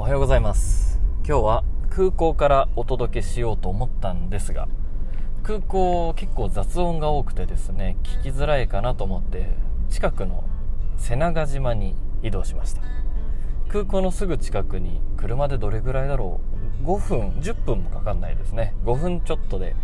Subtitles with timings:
[0.00, 0.98] おはようございます。
[1.28, 4.66] 今日は空港からお届けしようと思ったんですが
[5.42, 9.50] 空港結構雑音が多くてですね聞きづらいかなと思って
[9.90, 10.44] 近くの
[10.96, 12.80] 瀬長島に移動しました。
[13.68, 16.40] 空港のすぐ近くに車でどれぐらいだろ
[16.82, 18.74] う？5分10分もかかんないですね。
[18.86, 19.76] 5分ちょっとで、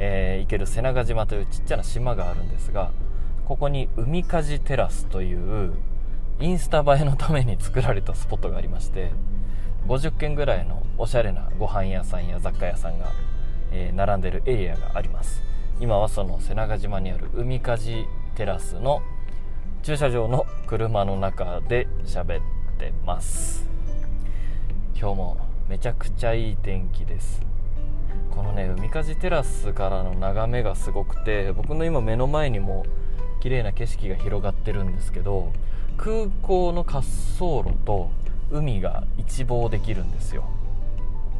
[0.00, 2.90] えー、行ける瀬長島というちっちゃな島があるんですが
[3.44, 5.74] ここに海かじテラスという
[6.40, 9.12] インスタ映えのために作られたスポットがありまして
[9.86, 13.12] 50軒ぐらいのおしゃれなご飯屋さんや雑貨屋さんが、
[13.72, 15.42] えー、並んでるエリアがあります。
[15.80, 19.02] 今はその瀬長島にある海かじテラスの
[19.82, 22.42] 駐車場の車の中で喋っ
[22.78, 23.66] てます。
[24.94, 25.36] 今日も
[25.68, 27.42] めちゃくちゃいい天気です。
[28.30, 32.84] このね海かじテラスからの眺めがすごくて僕の今目の前にも
[33.40, 35.52] 綺麗な景色が広がってるんですけど
[35.96, 38.10] 空港の滑走路と
[38.50, 40.44] 海が一望できるんですよ。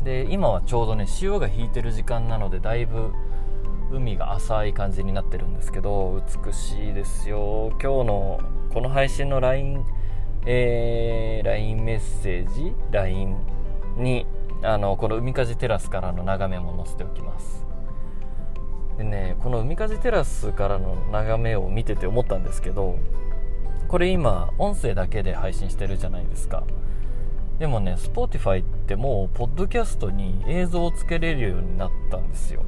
[0.04, 3.12] で今はちょうどね潮が引いてる時間なのでだいぶ
[3.92, 7.70] 海が浅い感じになってるんですけど美しいですよ。
[7.82, 8.40] 今日の
[8.72, 9.84] この配信の LINE、
[10.46, 13.36] えー、LINE メッセージ LINE
[13.96, 14.26] に
[14.62, 17.66] あのこの海風テラスからの眺めも載せておきます。
[18.96, 22.98] でねこの海風テラスからの眺めを見てて思ったんですけど
[23.88, 26.62] これ今音声だけで配信してるじゃないですか。
[27.60, 32.64] でもね Spotify ってもうポッドキャストに映像をつけれるようになったんですよ。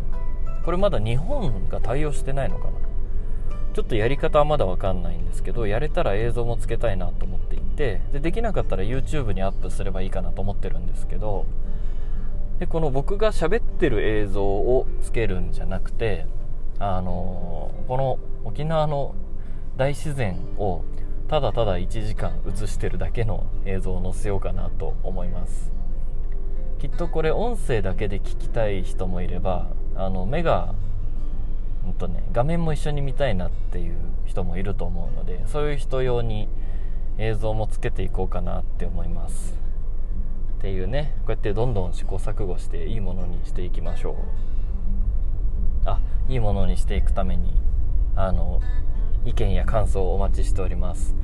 [0.65, 2.73] これまだ日本が対応してないのかな。
[3.73, 11.47] ちょっとやり方はまだわかんないんですけどやれたら映像もつけたいなと思っていてでできなかったら YouTube にアップすればいいかなと思ってるんですけど
[12.59, 16.27] でこの僕が喋ってる映像をつけるんじゃなくて
[16.79, 19.15] あのー、この沖縄の
[19.79, 20.85] 大自然を
[21.33, 25.73] ただただ1時間映してるだけの映像を載せようかなと思います。
[26.79, 30.75] きっとこれ音声だけで聞きたい人もいればあの目が
[31.89, 36.51] んとね画面も一緒に見たいなっていう人もいると思うのでそういう人用に
[37.17, 39.57] 映像もつけていこうかなって思います。
[40.59, 44.15] っていうねこうやってどんどん試行錯誤していいものにしていきましょう。
[45.87, 45.99] あ
[46.29, 47.55] いいものにしていくために
[48.17, 48.61] あの
[49.25, 51.15] 意見や感想をお待ちしております。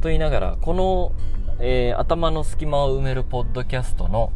[0.00, 1.12] と言いながらこの、
[1.60, 4.32] えー、頭の隙間を埋めるポッドキャストの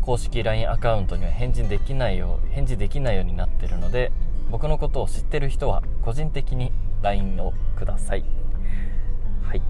[0.00, 4.12] 公式 LINE アカウントには返事できないよう返事できないようになってるので
[4.50, 6.72] 僕のことを知ってる人は個人的に
[7.02, 8.24] LINE をください。
[9.42, 9.62] はい。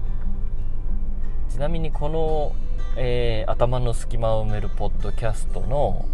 [1.49, 2.55] ちなみにこの、
[2.95, 6.05] えー、頭の隙間を埋めるポッドキャストの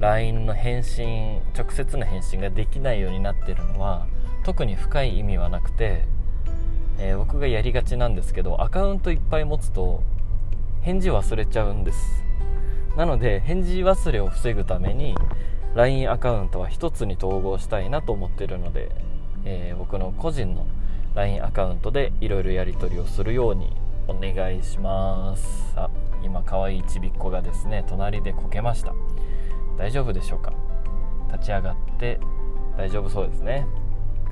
[0.00, 4.06] LINE の返信直接の返信ができないようになってるのは
[4.44, 6.04] 特に深い意味はなくて
[6.98, 10.02] えー、僕がやりがちなんですけどアカウントいっぱい持つと
[10.82, 12.24] 返事忘れちゃうんです。
[12.96, 15.16] なので返事忘れを防ぐために
[15.74, 18.94] LINE アカウントは1つに統合したいなと思ってるので、
[19.44, 20.68] えー、僕の個人の
[21.16, 23.72] LINE アカウントでいろいろやり取りをするように
[24.06, 25.72] お願いします。
[25.74, 25.90] あ
[26.22, 28.94] 今可愛いちびっ子がですね隣でこけました。
[29.76, 30.52] 大丈夫でしょうか？
[31.32, 32.20] 立ち上がって
[32.78, 33.66] 大丈夫そうですね。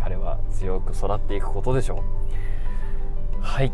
[0.02, 2.02] 彼は強く育っていくことでしょ
[3.38, 3.40] う。
[3.40, 3.70] はい。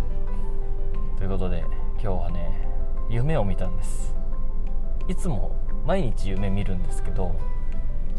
[1.16, 2.68] ということで今日はね
[3.08, 4.14] 夢を見たんです。
[5.08, 5.56] いつも
[5.86, 7.34] 毎日夢見るんですけど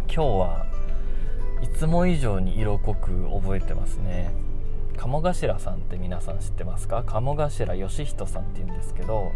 [0.08, 0.66] 今日は
[1.62, 4.34] いつも以上に色濃く覚えてますね。
[4.98, 7.04] 鴨頭さんって皆さん知ってますか？
[7.04, 9.32] 鴨頭義人さんっていうんですけど、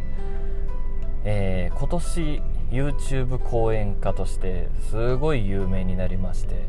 [1.24, 2.42] えー、今年
[2.72, 6.66] YouTube 講演家としてすごい有名になりまして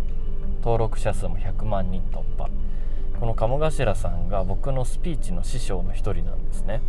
[0.64, 2.48] 登録者数も100万人突破。
[3.20, 6.80] この鴨頭さんが僕のスピーチの師匠の一人なんですね。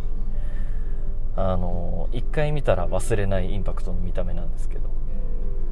[1.36, 4.88] あの一回見たら忘れないインパクトの見た目なんですけど。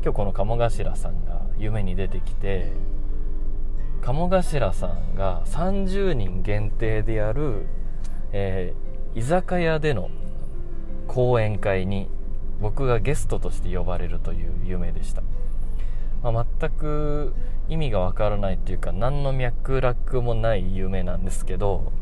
[0.02, 2.72] 今日この鴨頭さんが夢に出てきて
[4.02, 7.64] 鴨頭さんが30人限定でやる、
[8.32, 10.10] えー、居酒屋での
[11.08, 12.10] 講演会に
[12.60, 15.22] 僕がゲストとして呼ばれるという夢でした。
[16.22, 17.34] まあ、全く
[17.68, 21.92] 意味がわからないっていうか何の脈絡もない夢なんですけど、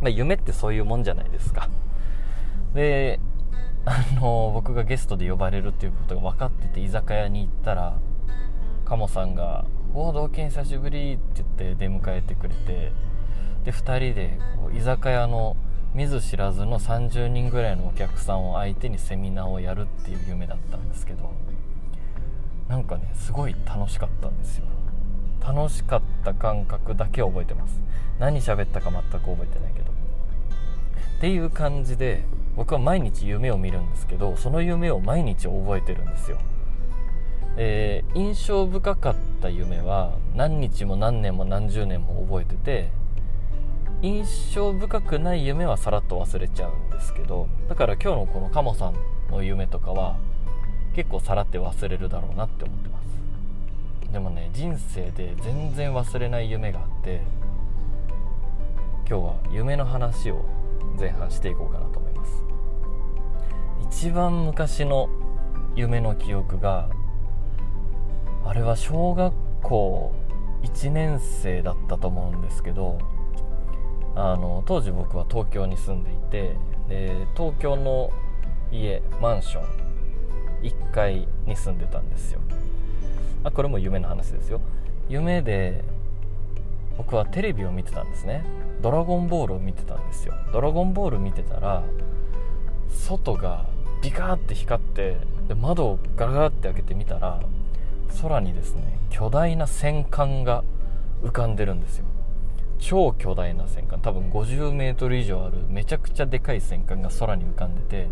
[0.00, 1.68] まあ、夢ってそういうもんじゃないですか。
[2.74, 3.20] で
[3.84, 7.94] あの僕がゲストで呼ばれるっていうことが分かってて居酒屋に行ったら
[8.84, 12.92] 鴨さんが「おお同県久しぶり」って言って出迎えてくれて
[13.64, 15.56] で2人でこう居酒屋の
[15.94, 21.32] 見ず知らずの30人ぐらいのお客さんを相手にセミナーをやるっていう夢だったんですけど
[22.68, 24.71] なんかねすごい楽しかったんですよ。
[25.44, 27.80] 楽しかった感覚だけ覚えてます。
[28.18, 29.90] 何喋ったか全く覚えてないけど。
[31.18, 32.24] っていう感じで
[32.56, 36.38] 僕は毎日夢を見るんですけどその夢を毎日覚えてるんですよ。
[37.56, 42.90] え、印象深かった夢は何日も何年も何十年も覚えてて
[44.00, 48.94] 印象深くない夢はさらっと忘れちゃうんですけどだから今日のこのカモさん
[49.30, 50.16] の夢とかは
[50.94, 53.21] 結構さらって忘れるだろうなって思ってます。
[54.12, 57.22] でもね人生で全然忘れない夢があって
[59.08, 60.44] 今日は夢の話を
[60.98, 62.44] 前半していこうかなと思います。
[63.90, 65.08] 一番昔の
[65.74, 66.90] 夢の記憶が
[68.44, 69.32] あれは小学
[69.62, 70.12] 校
[70.62, 72.98] 1年生だったと思うんですけど
[74.14, 76.56] あの当時僕は東京に住んでいて
[76.88, 78.10] で東京の
[78.70, 79.64] 家マンション
[80.62, 82.40] 1階に住んでたんですよ。
[83.44, 84.60] あこれも夢の話ですよ。
[85.08, 85.84] 夢で
[86.96, 88.44] 僕はテレビを見てたんですね。
[88.80, 90.34] ドラゴンボールを見てたんですよ。
[90.52, 91.82] ドラゴンボール見てたら
[92.88, 93.66] 外が
[94.02, 95.16] ビカーって光って
[95.48, 97.40] で窓をガラガラって開けてみたら
[98.20, 100.64] 空にですね巨大な戦艦が
[101.22, 102.04] 浮かんでるんですよ。
[102.78, 104.00] 超巨大な戦艦。
[104.00, 108.08] 多分 50m 以上あるめちゃくちゃでかい戦艦が空に浮かんでて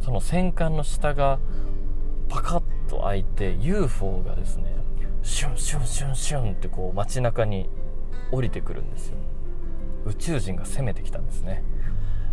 [0.00, 1.38] その戦艦の下が
[2.28, 4.76] パカッと開いて UFO がですね
[5.22, 7.68] シュンシュンシュンシュンってこう街中に
[8.30, 9.16] 降りてくるんですよ。
[10.04, 11.62] 宇宙人が攻めてきたんですね。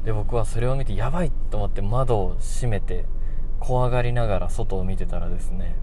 [0.04, 3.06] で僕はそれを見てやばいと思って窓を閉めて
[3.60, 5.76] 怖がりながら外を見てたらですね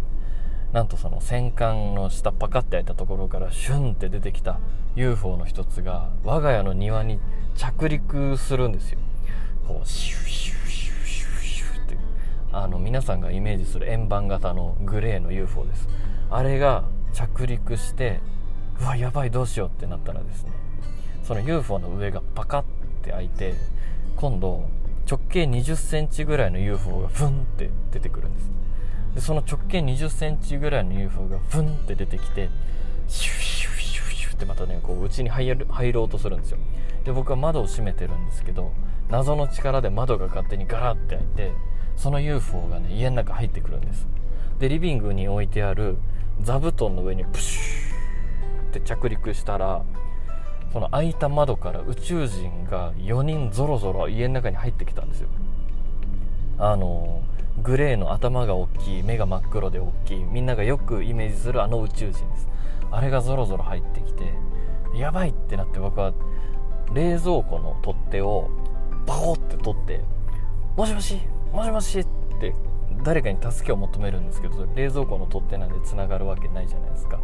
[0.73, 4.61] なんとその戦艦の下パカッて開いたところからシュンって出てきた
[4.95, 7.19] UFO の一つが我が家の庭に
[7.57, 8.99] 着陸するんですよ。
[9.67, 10.62] こうシュシュシュシュシュって
[12.52, 15.88] あの皆さんがイメージする円盤型のグレーの UFO です。
[16.31, 18.20] あれが着陸して
[18.81, 20.50] うわやばいどうしようってなったらですね
[21.25, 22.62] その UFO の上がパカッ
[23.02, 23.54] て開いて
[24.16, 24.69] 今度
[25.10, 28.50] 直径2 0センチぐらいの UFO がフンって出てくるんです。
[29.14, 32.49] でその直径2 0センチぐらいの UFO がフンって出てきて
[33.08, 36.58] シュッシュッシュッシュッってまたねこう内に入る入ろうとするんですよ
[37.04, 38.72] で僕は窓を閉めてるんですけど
[39.10, 41.52] 謎の力で窓が勝手にガラッて開いて
[42.02, 44.08] その UFO がね家の中入ってくるんです。
[44.58, 45.99] でリビングに置いてある
[46.40, 49.84] 座布団の上にプシューって着陸したら
[50.72, 55.28] その開いた窓から宇宙人が4人ぞろぞろ家の中に入ってきたんですよ。
[56.58, 57.22] あの
[57.62, 62.49] グレーの頭が大きい目が真っ黒で大きいみんながよくイメージするあの宇宙人です。
[62.90, 64.34] あれがぞろぞろ入ってきて
[64.96, 66.12] やばいってなって僕は
[66.93, 68.50] 冷蔵庫の取っ手を
[69.06, 70.00] バコって取って
[70.76, 71.20] 「もしもし
[71.52, 72.06] もしもし」っ
[72.40, 72.54] て
[73.02, 77.20] 誰かに助けを求めるんですけど冷蔵庫の取っ手なんで繋がるわけないじゃないですか。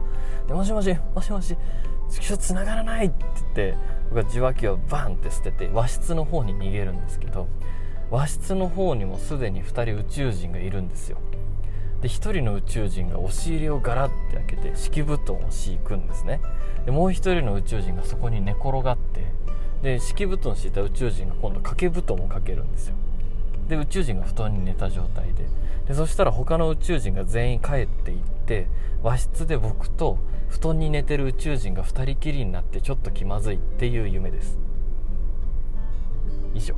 [0.46, 1.56] でもしもしもしもし
[2.10, 3.74] 今日繋がらないって言って
[4.10, 7.46] 僕は受話器をバンって捨てて和室の方に逃げるんですけど
[8.10, 11.18] 和室の方にもすでに2人宇宙人がいるんですよ。
[12.00, 16.40] で1人の宇宙人が押し入れをガラッて開けて敷布団を敷くんですね。
[16.86, 19.26] でもう1人の宇宙人がそこに寝転がって
[19.82, 22.94] で敷布団敷いた宇宙人が今度掛け布団をかけるんですよ。
[23.68, 25.46] で宇宙人が布団に寝た状態で。
[25.86, 28.66] でそしたら他の宇宙人が全員帰っていって
[29.02, 30.18] 和室で僕と
[30.48, 34.58] 布団に寝てる宇宙人が2人きりになってちょっと気まずいっていう夢です。
[36.54, 36.74] 以上。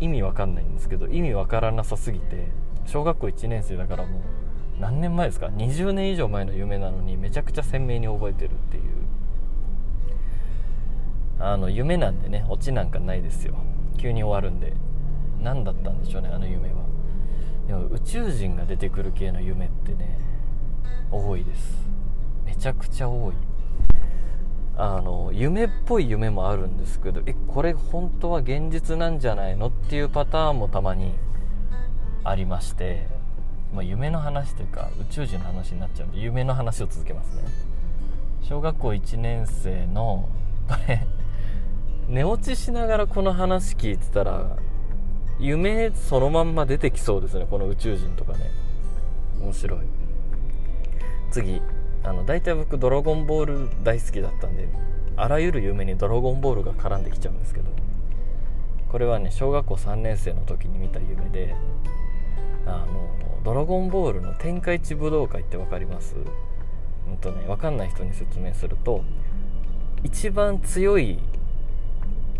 [0.00, 2.48] 意味わかんないんですけど意味わからなさすぎて
[2.86, 4.22] 小学校1年生だからもう
[4.80, 8.82] 何年前ですか？20年以上前の夢なのにめちゃくちゃ鮮明に覚えてるっていう。
[11.38, 13.54] あの夢なんでねオチなんかないですよ。
[14.00, 14.72] 急に終わるんで。
[15.42, 16.84] 何だったんでしょうねあの夢は。
[17.66, 20.18] でも宇宙人が出てくる系の夢ってね
[21.10, 21.88] 多いです。
[22.44, 23.34] めちゃくちゃ多い。
[24.76, 31.12] あの夢っぽい夢もあるんですけどえこれ本当は現実なんじゃないのっていうパターンもたまに
[32.24, 33.06] ありまして、
[33.74, 37.42] まあ、夢の話というか宇宙人の話になっちゃうんで夢の話を続けますね。
[38.42, 40.28] 小学校1年生の
[40.66, 41.06] これ
[42.10, 44.56] 寝落ちしながらこの話聞いてたら
[45.38, 47.46] 夢そのまんま出てきそうですね。
[47.48, 48.50] この宇宙人とかね。
[49.40, 49.78] 面白い。
[51.30, 51.62] 次
[52.02, 54.66] あの大体僕ドラゴンボール大好きだったんで
[55.16, 57.66] あらゆる夢にドラゴンボールが絡んできちゃうんですけど
[58.90, 61.54] これはね小学校3年生の時に見た夢で
[62.66, 63.08] あの
[63.44, 66.16] ドラゴンボールの天下一武道会って分かります？
[66.16, 69.04] うんとね分かんない人に説明すると
[70.02, 71.20] 一番強い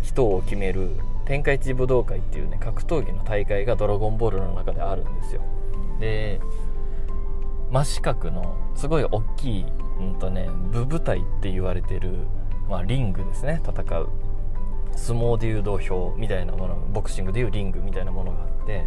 [0.01, 5.41] 人を決める天下一武道会っていうね格闘技の大会がドラゴンボールの中であるんですよ。
[5.99, 6.39] で
[7.69, 9.65] 真四角のすごい大きい、
[9.99, 12.27] うんとね、部舞台って言われてる、
[12.69, 14.09] まあ、リングですね戦う。
[14.93, 18.85] 相撲でいう土俵みたいなものボクシングでいうリングみたいなものがあって。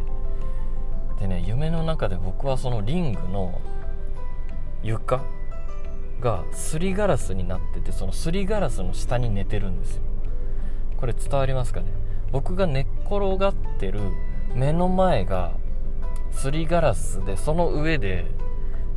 [1.18, 3.58] でね夢の中で僕はそのリングの
[4.82, 5.22] 床
[6.20, 10.02] がすりガラスになっててそのすりガラスの下に寝てるんですよ。
[11.04, 11.88] これ伝わりますかね？
[12.32, 14.00] 僕が寝っ転がってる
[14.54, 15.52] 目の前が
[16.32, 18.24] すりガラスでその上で、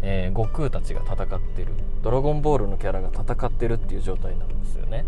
[0.02, 1.74] えー、悟空たちが戦ってる。
[2.04, 5.04] ドラゴンボールのキャラが戦ってるっていう状態なんですよね。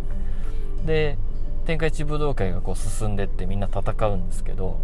[0.85, 1.17] で
[1.65, 4.81] 天下一武道会がこう進んでってみんな戦うんですけど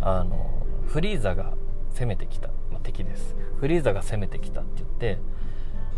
[0.00, 1.54] あのフリーザが
[1.94, 3.34] 攻めてきた、まあ、敵です。
[3.58, 5.18] フリーザが攻めてきたって言って、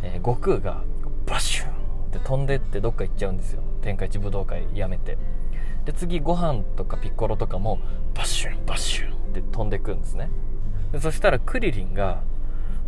[0.05, 0.83] えー、悟空が
[1.27, 1.82] バシュン
[2.13, 3.63] って飛んでってどっか行っちゃうんですよ。
[3.81, 5.17] 天下一武道会やめて。
[5.87, 7.81] で次ご飯とかピッコロとかも
[8.15, 10.31] バッシュンバッシュンって飛んでくんですね。
[10.93, 12.23] でそしたらクリリンが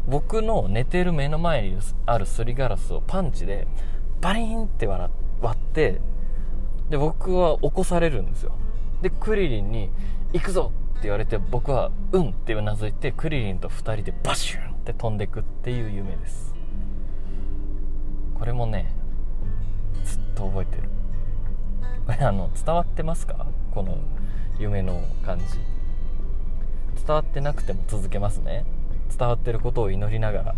[0.06, 3.66] 僕の寝てる目の前にあるすりガラスをパンチで
[4.20, 5.10] バリンって割
[5.48, 6.00] って
[6.90, 8.52] で僕は起こされるんですよ。
[9.00, 9.90] でクリリンに
[10.32, 16.54] 「行くぞ!」って言われて僕は「うん」ってうなずいてクリリンと2人でバシュンって飛んでくっていう夢です。
[18.34, 18.92] これもね
[20.04, 20.88] ずっと覚えてる。
[22.26, 23.46] あの伝わってますか？
[23.72, 23.98] この
[24.58, 25.44] 夢の感じ。
[27.04, 28.64] 伝わってなくても続けますね。
[29.16, 30.54] 伝わってることを祈りながら。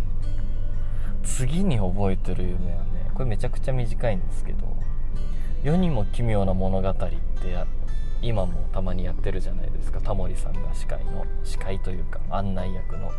[1.23, 4.59] 次に覚えてる夢はねこれめちゃくちゃ短いんですけど
[5.61, 7.09] 世にも奇妙な物語って
[8.21, 9.99] 今もたまにやってるじゃないですか。
[10.01, 13.11] タモリさんが司会の司会というか案内役の。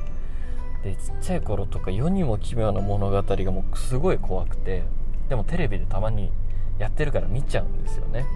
[0.83, 4.85] でちっちゃい頃とか世にも奇妙な物語がもうすごい怖くて
[5.29, 6.31] でもテレビでたまに
[6.79, 8.27] やってるから見ちゃうんですよね。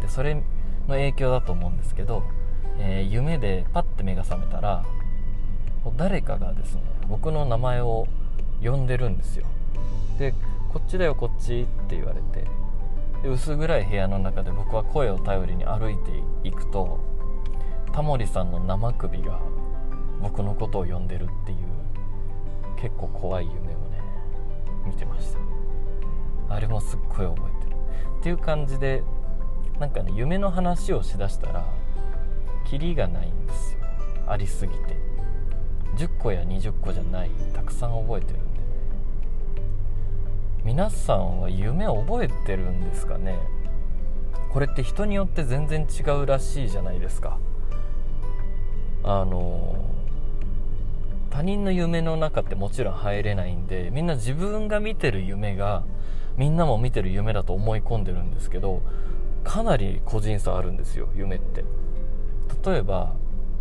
[0.00, 0.42] でそれの
[0.88, 2.22] 影響だと思うんですけど、
[2.78, 4.84] えー、夢でパッて目が覚めたら
[5.96, 8.06] 誰かがですね僕の名前を
[8.62, 9.46] 呼んでるんですよ。
[10.18, 10.34] で
[10.72, 12.46] こっちだよこっちって言われて
[13.22, 17.00] で薄暗い部屋の中で僕は声を頼りに歩いていくと
[17.92, 19.40] タモリさんの生首が
[20.20, 21.58] 僕のことを呼んでるっていう
[22.76, 24.00] 結構怖い夢をね
[24.86, 25.47] 見てました。
[26.48, 27.76] あれもすっごい覚えてる。
[28.20, 29.02] っていう感じで
[29.78, 31.64] なんかね夢の話をしだしたら
[32.66, 33.80] キリがないんですよ。
[34.26, 34.96] ありすぎて。
[35.96, 37.30] 10個や20個じゃない。
[37.54, 38.60] たくさん覚えてるんで。
[40.64, 43.38] 皆さんは夢覚えてるんですかね？
[44.52, 47.38] これって人によって全然違うらしいじゃないですか。
[49.04, 49.76] あの
[51.30, 55.84] 他人の夢の中ってもちろん入れないんでみんな自分が見てる夢が
[56.38, 58.80] みんなも見てる夢だと思い込んでるんですけど
[59.44, 61.64] かなり個人差あるんですよ夢って。
[62.64, 63.14] 例えば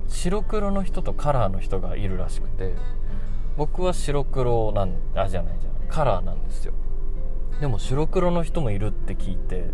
[0.08, 2.74] 白黒の人とカラーの人がいるらしくて
[3.58, 6.74] 僕は白黒なんあじゃないじゃないカラーなんですよ。
[7.60, 9.72] でも白黒の人もいるって聞いて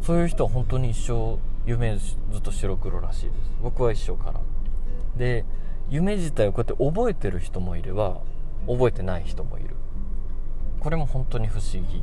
[0.00, 3.50] そういう人は本当に一生夢ずっと白黒らしいです。
[3.62, 4.40] 僕は一生から
[5.16, 5.44] で
[5.90, 8.20] 夢自体をこうやって覚えてる人もいれば
[8.68, 9.74] 覚えてない人もいる。
[10.80, 12.02] これも本当に不思議。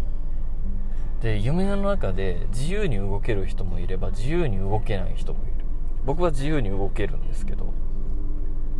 [1.21, 5.53] で夢の中で自由に動ける人もいれば自由に動けない人もいる。
[6.05, 7.73] 僕は自由に動けるんですけど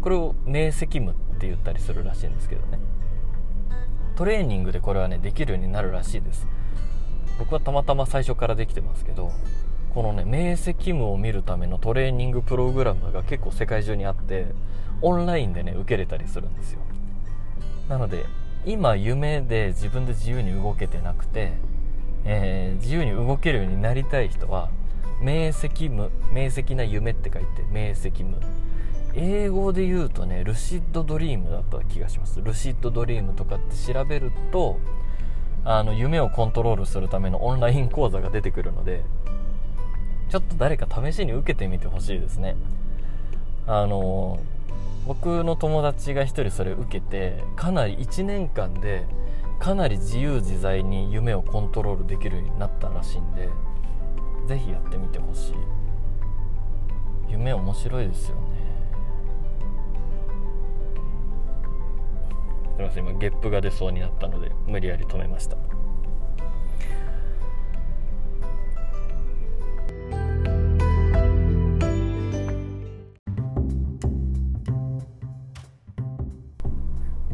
[0.02, 2.80] これを明晰夢って言ったりするらしいんですけどね。
[4.16, 6.48] トレーニングでこれはねできるようになるらしいです。
[7.40, 9.32] 僕はたまたま最初からできてますけど
[9.94, 14.48] このね明晰夢を見るためのトレーニングプログラムが結構世界中にあって
[15.02, 16.80] オンラインでね受けれたりするんですよ。
[17.90, 18.26] なので
[18.66, 21.54] 今夢で自分で自由に動けてなくて、
[22.24, 24.70] えー、自由に動けるようになりたい人は
[25.22, 28.38] 明晰夢明晰な夢って書いて明晰夢。
[29.18, 32.42] 英語で言うとねルシッドドリームだった気がします。
[32.42, 34.78] ルシッドドリームとかって調べると
[35.64, 39.04] あの夢をコントロールするためのオンライン講座が出てくるので
[40.30, 42.56] ちょっと誰か試しに受けてみてほしいですね。
[43.68, 44.40] あの
[45.06, 49.06] 僕の友達が1人それ受けてかなり1年間で
[49.60, 53.50] かなり自由自在に夢をコントロールできるようになったらしいんで
[54.48, 55.54] 是非やってみてほしい。
[57.30, 58.42] 夢面白いですよね。
[62.76, 65.58] すみません今ゲップが出そうになったので無理やり止めました。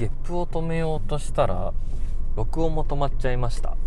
[0.01, 1.73] ゲップを止めようとしたら
[2.35, 3.77] 録音も止まっちゃいました。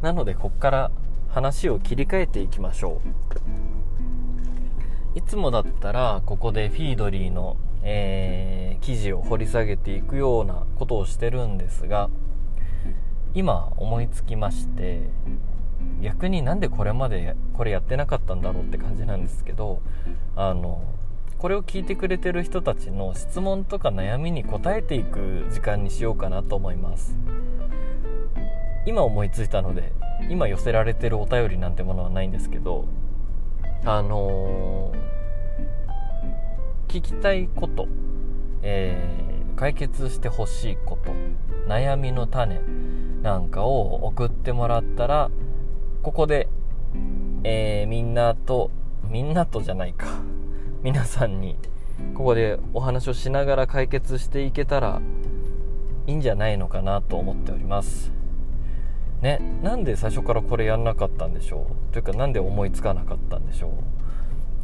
[0.00, 0.90] なのでこっから
[1.28, 3.00] 話を切り替えていきましょ
[5.14, 5.18] う。
[5.18, 12.10] いつもだったらここでフィードリーのえー、記事を掘り下げていくようなことをしてるんですが
[13.34, 15.08] 今思いつきまして
[16.00, 19.80] 逆になんでこれまでこれやってなかったんだろうって感じなんですけど
[20.36, 20.84] あの
[21.38, 27.16] これを聞いてくれてる人たちの質問とか悩みに答えていく時間にしようかなと思います。
[28.84, 29.92] 今思いついたので
[30.28, 32.86] 今寄せられてるお便りなんてものはないんですけど
[33.84, 37.86] あのー、聞きたいこと、
[38.62, 41.12] えー、解決してほしいこと
[41.68, 42.60] 悩みの種
[43.22, 45.30] なんかを送ってもらったら
[46.02, 46.48] ここで、
[47.44, 48.70] えー、みんなと
[49.08, 50.06] みんなとじゃないか。
[50.82, 51.56] 皆さんに
[52.14, 55.00] ここでお話をしながら解決していけたら
[56.08, 58.10] いいんじゃないのかなと思っております。
[59.20, 61.92] ねなんで最初からこれやんなかったんでしょう？
[61.92, 63.72] というか何で思いつかなかったんでしょう？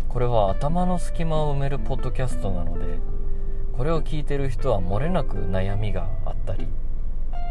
[0.09, 2.99] これは頭の隙間を埋めるポッドキャストなので
[3.77, 6.67] これを聞いてる人は漏れなく悩みがあったり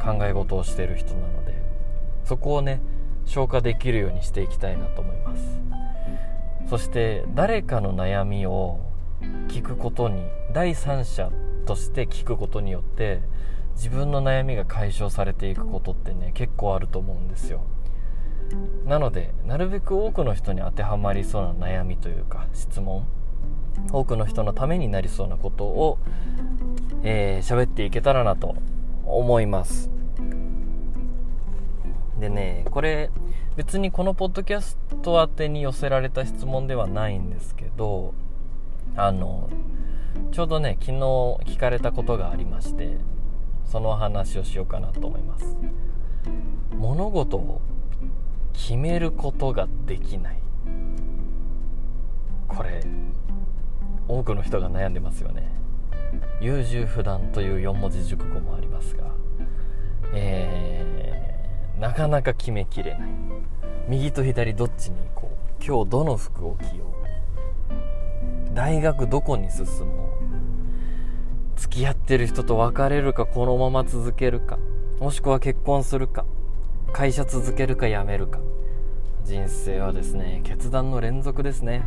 [0.04, 1.56] 考え事をしてる人なので
[2.26, 2.82] そこをね
[3.24, 5.62] 消化できるようにしていきたいなと思います。
[6.70, 8.80] そして誰かの悩みを
[9.48, 11.32] 聞くことに第三者
[11.66, 13.22] として聞くことによって
[13.76, 17.62] 自分の悩みが解消されていくことってね結構あると思うんですよ。
[18.86, 23.08] なのでなるべく多くの人に当てはまりそうな悩みというか質問。
[23.92, 26.00] 多くの人のためになりそうなことを
[27.04, 28.56] 喋、えー、っていけたらなと
[29.06, 29.92] 思います。
[32.20, 33.12] でねこれ
[33.58, 38.14] 別にこのポッドキャスト宛てに寄せられた質問ではないんですけど
[38.96, 39.50] あの
[40.32, 42.98] ちょうどね昨日聞かれたことがありまして
[43.66, 45.58] その話をしようかなと思います。
[46.78, 47.62] 物事を
[48.54, 50.38] 決めることができない。
[52.48, 52.82] これ
[54.08, 55.52] 多くの人が悩んでますよね。
[56.40, 59.04] 優柔不断という4文字熟語もありますが
[60.14, 61.07] えー、
[61.80, 63.10] なかなか決めきれない。
[63.88, 65.66] 右と左どっちに行こう。
[65.66, 66.86] 今日どの服を着よ
[68.52, 68.54] う。
[68.54, 71.60] 大学どこに進もう。
[71.60, 74.58] 付き合ってる人と別れるかこのまま続けるか。
[75.00, 76.26] もしくは結婚するか。
[76.94, 78.40] 会社続けるか辞めるか。
[79.24, 81.84] 人生はですね決断の連続ですね。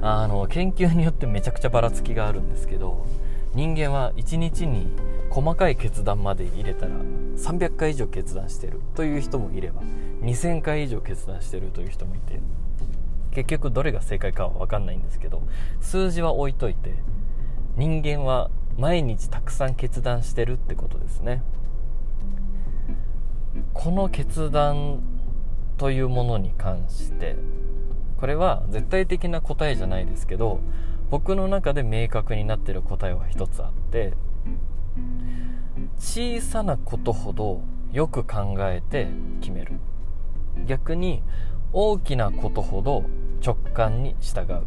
[0.00, 3.06] あの研究によってめちゃくちゃばらつきがあるんですけど
[3.54, 4.88] 人間は1日に
[5.30, 6.92] 細かい決断まで入れたら
[7.36, 9.82] 300回以上決断してるという人もいれば
[10.22, 12.40] 2000回以上決断してるという人もいて
[13.32, 15.42] 結局どれが正解かは分かんないんですけど
[15.80, 16.94] 数字は置いといて
[17.76, 21.42] 人間は毎日たくさん決断してるってことですね。
[23.72, 25.00] この決断
[25.76, 27.36] というものに関して
[28.18, 30.60] これは絶対的な答えじゃないですけど
[31.10, 34.14] 僕の中で明確になってる答えは一つあって
[35.98, 37.62] 小さなことほど
[37.92, 39.08] よく考えて
[39.40, 39.74] 決める。
[40.66, 41.22] 逆に
[41.72, 43.04] 大きなことほど
[43.44, 44.62] 直感に従う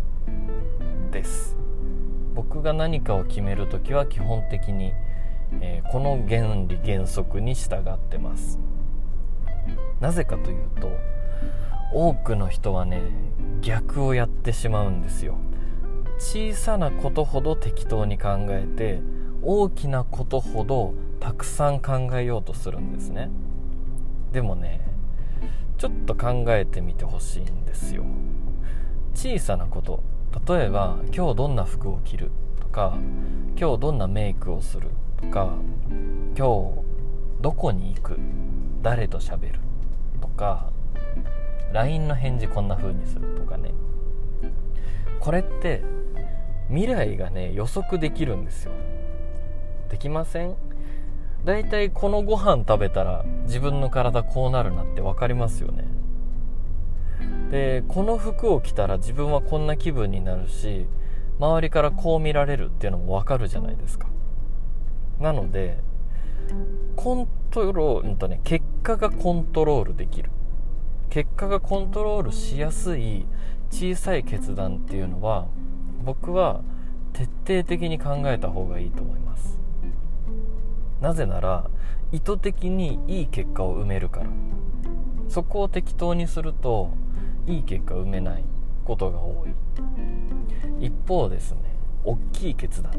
[1.11, 1.57] です。
[2.35, 4.93] 僕が何かを決める時は基本的に、
[5.61, 8.59] えー、この原理原則に従ってます。
[9.99, 10.89] なぜかというと
[11.93, 13.01] 多くの人はね
[13.61, 15.35] 逆をやってしまうんですよ。
[16.19, 19.01] 小さなことほど適当に考えて
[19.41, 23.29] 大きなことほどたくさん考えようとするんですね。
[24.31, 24.81] でもね
[25.77, 28.03] ちょっと考えてみてほしいんですよ。
[29.13, 30.03] 小さなこと。
[30.47, 32.97] 例えば今日どんな服を着るとか
[33.59, 35.53] 今日どんなメイクをするとか
[36.37, 36.83] 今日
[37.41, 38.19] どこに行く
[38.81, 39.59] 誰と喋る
[40.21, 40.71] とか
[41.73, 43.71] LINE の返事こんな風にするとかね。
[45.19, 45.83] これって
[46.69, 48.71] 未来がね予測できるんですよ。
[49.89, 50.55] できません？
[51.45, 55.85] だいたいこのご飯食べたら自分の体こうなるなって分かりますよね。
[57.51, 60.85] でこの服を着たら自分はこんな気分になるし
[61.39, 64.07] 周りからこう見られるっていうのもわかるじゃないですか。
[65.19, 65.79] なので
[66.95, 70.31] コントロールとね結果がコントロールできる。
[71.09, 73.25] 結果がコントロールしやすい
[73.69, 75.47] 小さい決断っていうのは
[76.03, 76.61] 僕は
[77.13, 77.23] 徹
[77.63, 79.59] 底的に考えた方がいいと思います。
[81.01, 81.69] なぜなら
[82.11, 84.29] 意図的にいい結果を埋めるから。
[85.29, 86.91] そこを適当にすると
[87.45, 88.45] いい結果を埋めない
[88.85, 90.85] ことが多い。
[90.85, 91.59] 一方ですね
[92.03, 92.93] 大きい決断、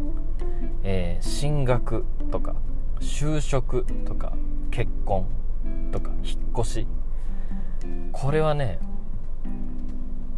[0.82, 2.54] えー、進学とか
[3.00, 4.32] 就職とか
[4.70, 5.26] 結婚
[5.90, 6.86] とか引っ越し。
[8.12, 8.78] これはね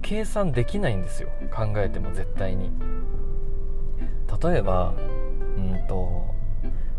[0.03, 1.29] 計算できないんですよ。
[1.55, 2.71] 考えても絶対に。
[4.43, 4.95] 例えば
[5.57, 6.35] うんと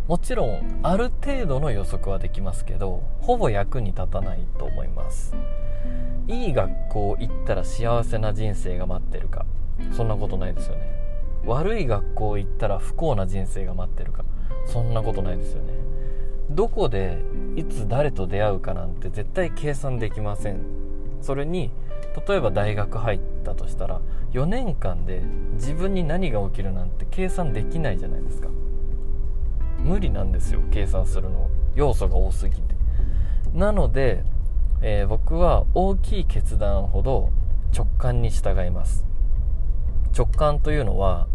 [0.08, 5.36] もちろんある程度の予測はできますけどほぼ役に立たないと思います。
[6.28, 9.46] いい学校行ったら幸せな人生が待ってるか。
[9.92, 10.82] そんなことないですよね。
[11.46, 14.24] 悪い学校行ったら不幸な人生が待ってるか。
[14.66, 15.74] そんなことないですよね。
[16.50, 17.18] どこで
[17.56, 20.60] いつ誰と出会うかなんて絶対計算できません。
[21.22, 21.72] それに
[22.28, 24.02] 例えば大学入ったとしたら
[24.34, 25.22] 4年間で
[25.54, 28.50] 自分に何が起きるなんて計算できないじゃないですか。
[29.80, 31.50] 無理なんですよ計算するの。
[31.76, 32.76] 要素が多すぎて。
[33.54, 34.24] なので、
[34.82, 37.30] えー、僕は大きい決断ほど
[37.76, 39.06] 直感に従います。
[40.16, 41.28] 直感というのは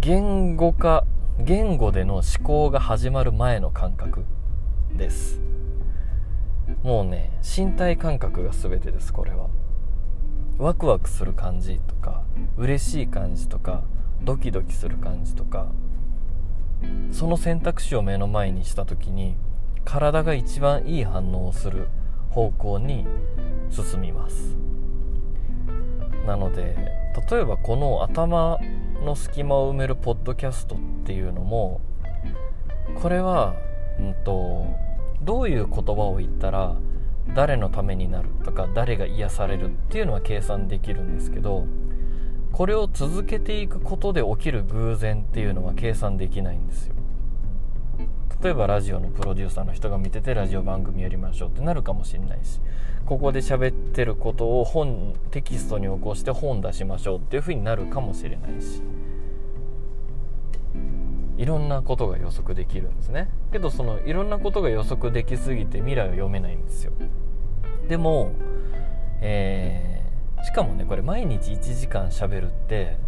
[0.00, 1.04] 言語化
[1.38, 4.24] 言語での思考が始まる前の感覚
[4.94, 5.40] です。
[6.82, 9.48] もうね身体感覚が全てですこれは。
[10.58, 12.22] ワクワクする感じとか
[12.56, 13.82] 嬉しい感じとか
[14.22, 15.66] ドキドキする感じとか
[17.12, 19.36] その選択肢を目の前にした時に
[19.84, 21.88] 体が一番いい反応をする
[22.30, 23.06] 方向に
[23.70, 24.56] 進みます。
[26.26, 26.76] なので
[27.30, 28.58] 例えばこの頭
[29.04, 31.80] の隙間を埋めるポッドキャストっていうのも
[32.94, 33.54] これは、
[33.98, 34.66] うんと、
[35.26, 36.76] どういう言葉を言ったら
[37.34, 41.66] 誰のためになるとか誰が癒されるっていうのは計算できるんですけど
[42.52, 46.94] これを続けていくことで起きる偶然っていうのは計算できないんですよ。
[48.42, 52.60] 例えばラジオのプロデューサーの人が見ててラジオ番組やりましょうってなるかもしれないし
[53.06, 58.82] ここで喋ってることを本テキストに起こして本出しましょうっていう風になるかもしれないし
[61.36, 63.28] いろんなことが予測できるんですね。
[63.52, 66.92] けどそのいろんなことが予測できすぎて未来を読めないんですよ。
[67.88, 68.32] でも、
[69.20, 72.98] えー、しかもねこれ毎日1時間喋るって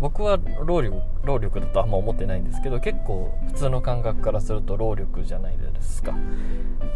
[0.00, 6.14] 僕は労力労力だとあんま思ってないんですけど結構普通の感覚からすると労力じゃないですか。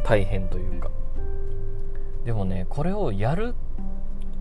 [0.04, 0.90] 大変というか。
[2.24, 3.54] でもねこれをやる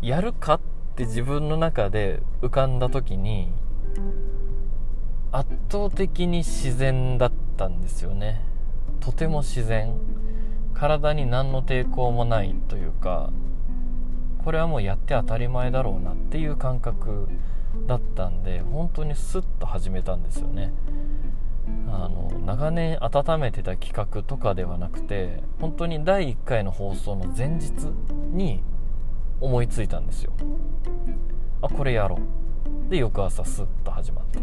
[0.02, 0.60] やるかっ
[0.96, 3.54] て自分の中で浮かんだ時に
[5.38, 8.42] 圧倒的に自然だったんですよね。
[9.02, 9.94] とても自然。
[10.74, 13.30] 体に何の抵抗もないというか
[14.44, 17.30] これはもうやって当たり前だろうなっていう感覚
[17.88, 20.74] だったんで本当にスッと始めたんですよね。
[21.90, 27.72] あの長年温めてた企画とかではなくて本当に第1回の放送の前日
[28.32, 28.62] に
[29.42, 30.32] 思いついたんですよ。
[31.62, 32.20] あこれやろ
[32.88, 32.90] う。
[32.90, 34.40] で翌朝スッと始まった。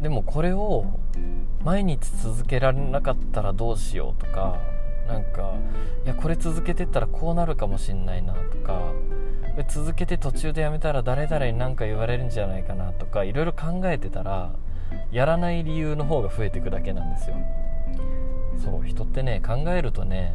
[0.00, 0.86] でもこれを
[1.64, 4.58] 毎日続けられなかったらどうしようとか
[5.06, 5.54] なんか
[6.04, 8.92] いやこれ続けてったらこうなるかもしんないなとか
[9.68, 14.52] 続けて途中でやめたら誰々に何か言われるんじゃないかなとかいろいろ考えてたら
[15.10, 17.36] やらない理由の方が増えてくだけなんですよ。
[18.62, 20.34] そう人ってね考えるとね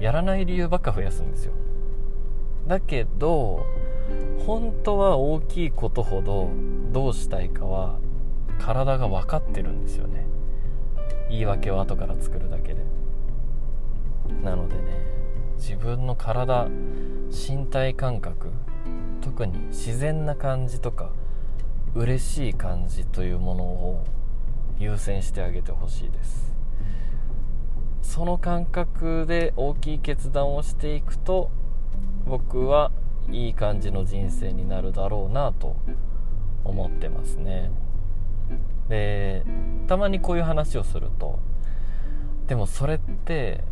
[0.00, 1.52] やらない理由ばっか増やすんですよ。
[2.66, 3.66] だけど
[4.46, 6.50] 本当は大きいことほど
[6.92, 7.98] どうしたいかは
[8.58, 10.26] 体が分かってるんですよね。
[11.28, 12.82] 言い訳を後から作るだけで。
[14.42, 14.82] なのでね
[15.56, 16.68] 自分の体
[17.30, 18.50] 身体感覚
[19.20, 21.10] 特に自然な感じとか
[21.94, 24.04] 嬉しい感じというものを
[24.78, 26.54] 優先してあげてほしいです。
[28.02, 31.50] その感覚で大きい決断をしていくと
[32.26, 32.90] 僕は
[33.30, 35.76] いい感じの人生になるだろうなと
[36.64, 37.70] 思ってますね。
[38.88, 39.44] で
[39.86, 41.38] たまにこういう話をすると
[42.48, 43.62] でもそれって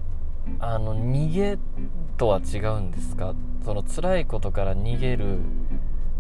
[0.61, 1.59] あの逃げ
[2.17, 3.35] とは違うんですか？
[3.65, 5.41] その辛いことから逃げる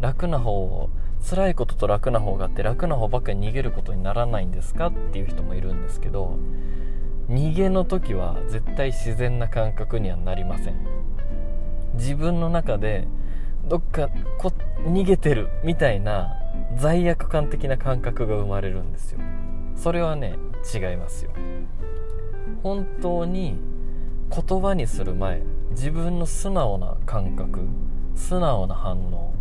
[0.00, 0.90] 楽な方を
[1.28, 4.88] 辛いことと楽な方があって楽な方ばっかり逃げることにならないんですか？
[4.88, 6.36] っていう人もいるんですけど
[7.28, 10.74] 逃げの時は絶対自然な感覚にはなりません。
[11.94, 13.06] 自分の中で
[13.68, 14.52] どっかこ
[14.86, 16.34] 逃げてるみたいな
[16.76, 19.20] 罪悪感的な感覚が生まれるんですよ。
[19.76, 20.36] それはね
[20.74, 21.30] 違いますよ。
[22.62, 23.58] 本当に
[24.30, 27.60] 言葉にする前自分の素直な感覚
[28.14, 29.32] 素直な反応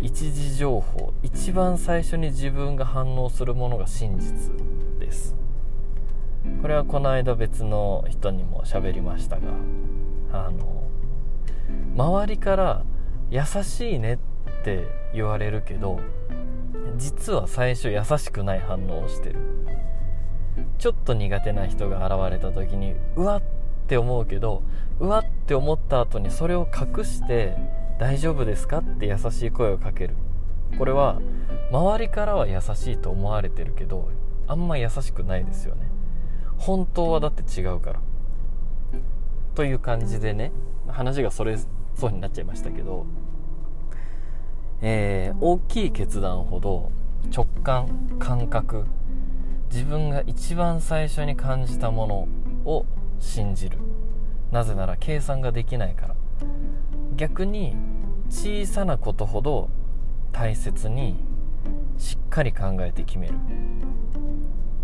[0.00, 4.52] 一時情報一番最初に自分が反応するものが真実
[4.98, 5.36] です。
[6.60, 9.42] これはこの間別の人にも喋りましたが
[10.32, 10.81] あの
[11.96, 12.84] 周りから
[13.30, 14.18] 優しいねっ
[14.64, 16.00] て言われるけど
[16.96, 19.38] 実は最初優しくない反応をしてる。
[20.78, 23.42] ちょっと苦手な人が現れた時にうわっ
[23.86, 24.62] て思うけど
[25.00, 27.56] うわって思った後にそれを隠して
[27.98, 30.16] 大丈夫ですかって優しい声をかける。
[30.78, 31.20] これは
[31.70, 34.08] 周りからは優しいと思われてるけど
[34.46, 35.90] あんま優しくないですよね。
[36.58, 38.00] 本当はだって違うから。
[39.54, 40.52] という感じでね
[40.92, 41.56] 話がそれ
[41.94, 43.06] そうになっちゃいましたけど、
[44.80, 46.90] えー、大きい決断ほど
[47.34, 48.84] 直感感覚
[49.70, 52.84] 自分が一番最初に感じたものを
[53.20, 53.78] 信じる。
[54.50, 56.14] なぜなら計算ができないから。
[57.16, 57.74] 逆に
[58.28, 59.70] 小さなことほど
[60.32, 61.16] 大切に
[61.96, 63.34] しっかり考えて決める。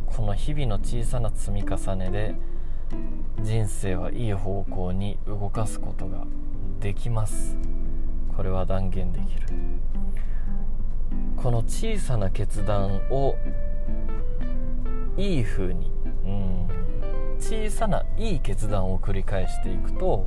[0.07, 2.35] この日々の小さな積み重ねで
[3.41, 6.25] 人生はいい方向に動かすことが
[6.81, 7.57] できます。
[8.37, 9.47] これは断言できる。
[11.37, 13.37] この小さな決断を
[15.17, 15.91] いい風に
[16.25, 16.69] うん
[17.39, 20.27] 小さないい決断を繰り返していくと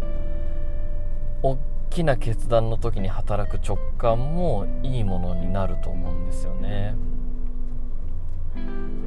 [1.44, 1.58] 大
[1.90, 6.96] きな決断の時に働く直感もいいものになると思うんですよね。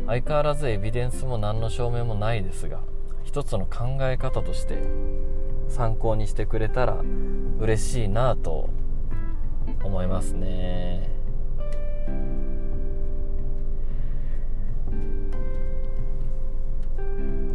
[0.06, 2.80] 相変わらずエビデンスも何の証明もないですが
[3.34, 4.78] 一つの考え方として
[5.68, 7.02] 参考にしてくれたら
[7.58, 8.70] 嬉しいなと
[9.82, 11.10] 思いますね。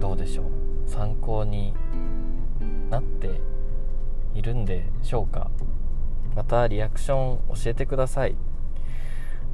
[0.01, 0.45] どうでしょう？
[0.85, 1.73] 参考に
[2.89, 3.39] なって
[4.35, 5.49] いるんでしょうか？
[6.35, 8.35] またリアクション教えてください。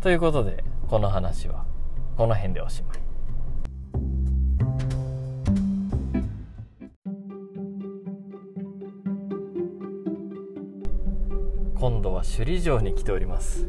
[0.02, 1.68] ということでこの話は
[2.18, 3.05] この辺でおしまい。
[11.86, 13.68] 今度は首里城に来ております。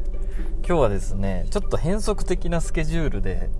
[0.67, 3.51] 今日はですねちょっと変則的なスケジュールで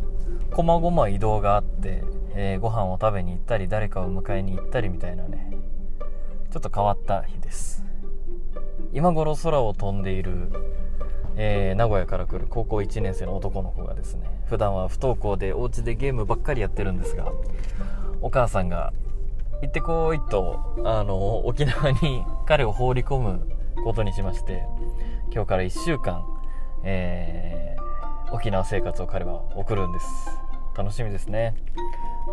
[0.52, 5.52] こまごま移動があって、えー、ご飯を食べに行ったり誰かを迎えに行ったりみたいなね
[6.52, 7.86] ちょっと変わった日です。
[8.93, 10.50] 今頃空を飛んでいる、
[11.36, 17.32] えー、名古屋から来る高校1年生の男の子がですね普段は不登校でお家でゲームばっかりやってるんですが
[18.22, 18.91] お母さんが
[19.62, 24.63] 行ってこいとあの沖縄に彼を放り込むことにしまして
[25.34, 26.26] 今日から1週間、
[26.84, 30.08] えー、沖縄生活を彼は送るんです。
[30.76, 31.56] 楽しみですね。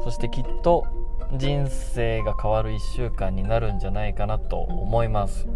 [0.02, 0.85] そしてきっと
[1.33, 5.46] 人生が変わる1週間になるんじゃないかなと思います。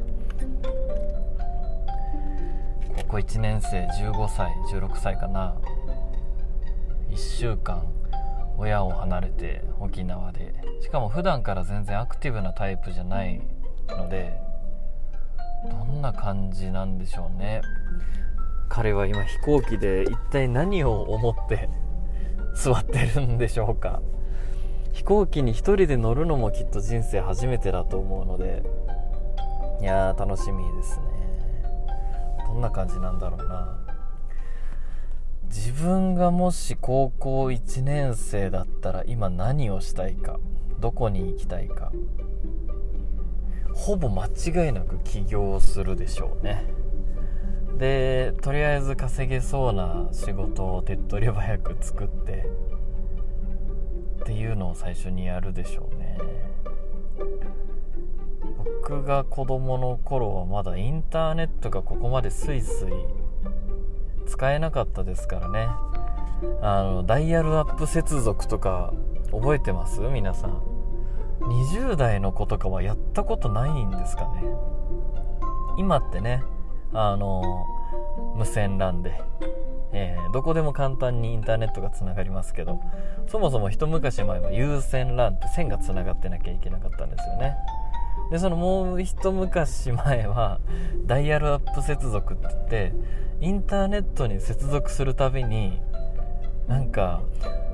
[2.97, 5.55] 高校1年生15歳16歳かな。
[7.11, 7.87] 1週間
[8.57, 10.55] 親を離れて沖縄で。
[10.81, 13.41] しかも普段から全然アクティブなタイプじゃない
[13.89, 14.48] ので
[15.65, 17.63] どんな感じなんでしょうね。
[18.69, 21.69] 彼は今飛行機で一体何を思って
[22.55, 24.01] 座ってるんでしょうか。
[24.93, 28.63] 飛行機に1人で乗るのもきっと人生初めてだと思うので。
[29.81, 31.05] いやー楽しみですね。
[32.47, 33.79] どんな感じなんだろうな。
[35.45, 40.39] 自分がもし高校1年生だったら今何をしたいか。
[40.81, 41.93] どこに行きたいか。
[43.79, 46.67] ほぼ間違いなく起業するでしょうね。
[47.79, 52.51] でとりあえず稼げそうな仕事を手っ取り早く作って
[54.21, 56.19] っていうのを最初にやるでしょうね。
[58.83, 62.89] 僕が子供の頃はまだインターネットがここまでスイスイ
[64.27, 65.69] 使えなかったですからね。
[66.61, 68.93] あのダイヤルアップ接続とか
[69.31, 70.01] 覚えてます？
[70.01, 70.78] 皆さん。
[71.41, 74.45] 20代の子とかはやったことないんですかね。
[75.77, 76.43] 今ってね
[76.93, 77.67] あの
[78.37, 79.21] 無線 LAN で、
[79.93, 82.81] えー、どこでも簡単にインターネットがつながりますけど
[83.29, 87.57] そもそも一昔前は有線 LAN って線がつながってなきゃいけなかったんですよね。
[88.31, 90.61] でそのもう一昔前は
[91.07, 92.93] ダイヤルアップ接続って言って
[93.41, 95.81] インターネットに接続するたびに
[96.67, 97.23] なんか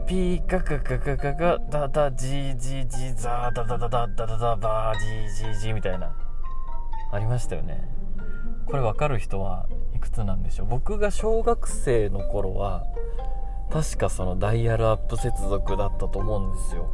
[0.07, 6.15] ピーカカカカカカダダジジジザーダダダダダダダバージージージみたいな。
[7.11, 7.89] ありましたよね。
[8.67, 10.67] これ分かる人はいくつなんでしょう。
[10.69, 12.85] 僕が小学生の頃は
[13.71, 16.91] 確かそのダイヤルアップ接続だったと思うんですよ。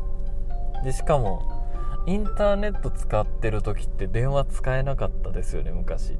[0.84, 6.16] でしかもインターネット使ってる時って電話使えなかったですよね昔。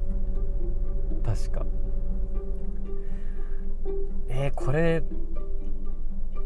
[1.25, 1.65] 確か。
[4.27, 5.03] えー、これ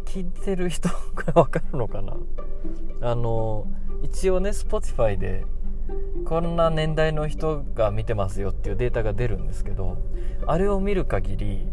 [0.06, 2.16] 聞いてる人がわかるのかな？
[3.02, 3.68] あの
[4.04, 5.46] 一応ね Spotify で
[6.26, 9.98] こんな年代の人が見てますよっていうデータが出るんですけど
[10.48, 11.68] あれを見る限り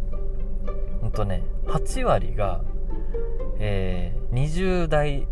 [1.01, 2.63] ほんとね8割が、
[3.59, 5.27] えー、20代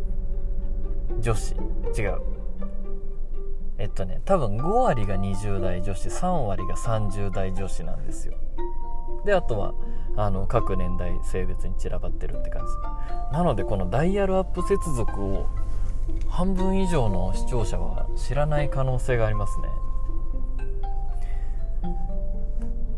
[1.18, 1.54] 女子。
[1.98, 2.20] 違う。
[3.78, 8.34] えっとね多分5割が20代女子3割が30代女子なんですよ。
[9.24, 9.74] であとは
[10.16, 13.32] あの各年代性別に散らばってるって感じ。
[13.32, 15.46] なのでこのダイヤルアップ接続を
[16.28, 19.68] 半分以上の視聴者は知らない可能性がありますね。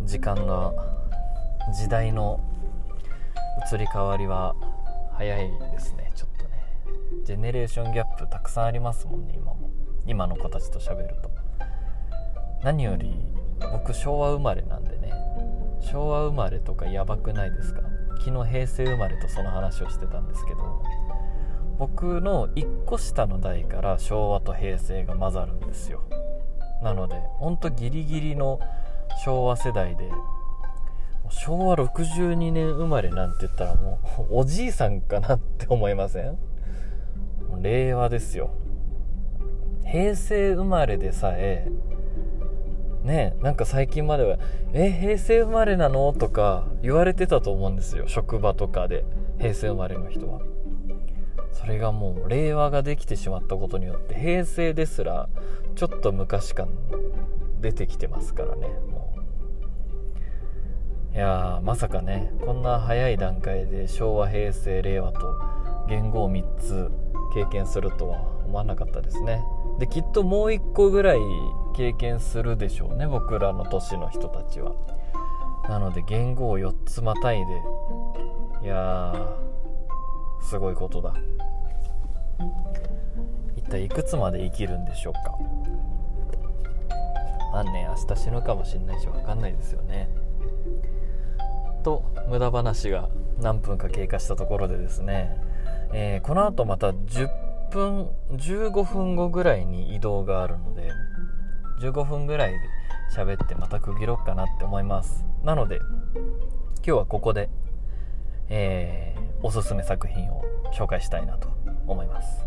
[0.04, 0.74] 時間の
[1.74, 2.40] 時代の
[3.72, 4.54] 移り変わりは
[5.12, 6.10] 早いですね。
[6.14, 6.50] ちょっとね。
[7.24, 9.70] ジェネレーションギャップたくさんありますもんね今も。
[10.06, 11.30] 今の子たちと喋ると。
[12.62, 13.14] 何より
[13.72, 15.12] 僕昭和生まれなんでね。
[15.82, 17.82] 昭和生まれとかやばくないですか？
[18.24, 20.82] 昨日平成生まれとその話をしてたんですけど
[21.78, 26.02] 僕の1個下の代から昭和と平成が混ざるんですよ。
[26.82, 28.60] なのでほんとギリギリの
[29.24, 30.10] 昭和世代で
[31.30, 36.38] 昭和62年生まれなんて言ったらもうおじいさんかなって思いません？
[37.60, 38.50] 令和ですよ。
[39.84, 41.68] 平成生まれでさえ
[43.02, 44.38] ねなんか最近までは
[44.72, 48.04] 「え平成生まれなの?」とか言われてたと思うんですよ。
[48.08, 49.04] 職場とかで。
[49.38, 50.40] 平成生まれの人は。
[51.50, 55.28] それがもう令和ができてしまったことによって平成ですら
[55.74, 56.68] ちょっと昔感
[57.60, 59.14] 出てきてますからねも
[61.12, 61.16] う。
[61.16, 65.18] いやまさかねこんな早い段階で昭和平成令和と
[65.88, 66.90] 言語を3つ
[67.34, 69.42] 経験するとは思わなかったですね。
[69.78, 71.18] できっともう1個ぐらい
[71.72, 74.72] 経験するでしょうね僕らの年の人たちは。
[75.68, 77.44] なので言語を4つまたいで
[78.64, 81.14] いやーすごいことだ。
[83.56, 85.38] 一体いくつまで生きるんでしょうか。
[87.52, 90.08] 何年明日死ぬかもしんないし分かんないですよね。
[91.82, 93.08] と無駄話が
[93.40, 95.36] 何分か経過したところでですね、
[95.92, 97.28] えー、この後また10
[97.70, 100.90] 分15分後ぐらいに移動があるので
[101.82, 102.58] 15分ぐらいで
[103.12, 105.24] 喋ってまた区切ろうかなって思います。
[105.42, 105.80] なので
[106.76, 107.50] 今日はここで、
[108.48, 111.48] えー、おすすめ作品を紹介したいなと
[111.88, 112.46] 思います。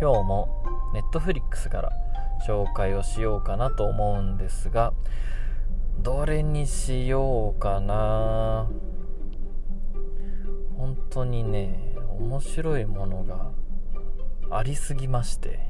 [0.00, 0.64] 今日も
[1.12, 1.92] Netflix から
[2.44, 4.92] 紹介をしようかなと思うんですが
[6.00, 8.68] どれにしようかな。
[10.76, 13.52] 本当にね面白いものが
[14.50, 15.60] ありすぎまして。